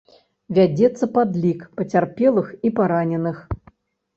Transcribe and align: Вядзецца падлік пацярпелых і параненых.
Вядзецца 0.57 1.09
падлік 1.17 1.61
пацярпелых 1.81 2.47
і 2.69 2.73
параненых. 2.81 3.37